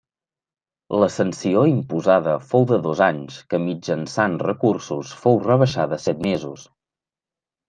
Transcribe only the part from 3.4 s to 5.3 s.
que mitjançant recursos